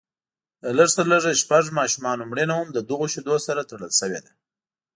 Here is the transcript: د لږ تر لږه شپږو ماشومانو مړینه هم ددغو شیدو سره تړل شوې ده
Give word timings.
د 0.63 0.65
لږ 0.77 0.89
تر 0.97 1.05
لږه 1.11 1.31
شپږو 1.41 1.75
ماشومانو 1.79 2.27
مړینه 2.31 2.53
هم 2.59 2.67
ددغو 2.71 3.05
شیدو 3.13 3.35
سره 3.47 3.61
تړل 3.69 3.91
شوې 3.99 4.19
ده 4.25 4.31